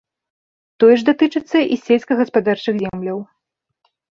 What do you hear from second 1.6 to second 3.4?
і сельскагаспадарчых земляў.